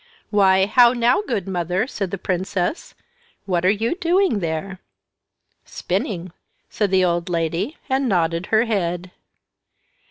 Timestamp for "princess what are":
2.17-3.69